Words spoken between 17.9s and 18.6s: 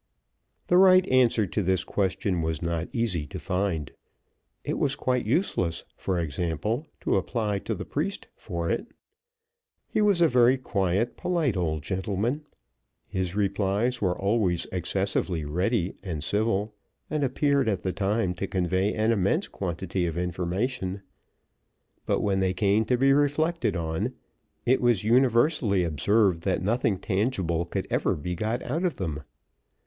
time to